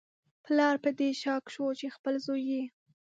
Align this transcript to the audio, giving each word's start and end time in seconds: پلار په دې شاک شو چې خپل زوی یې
پلار 0.45 0.75
په 0.83 0.89
دې 0.99 1.09
شاک 1.21 1.43
شو 1.53 1.65
چې 1.79 1.87
خپل 1.95 2.13
زوی 2.25 2.43
یې 2.53 2.63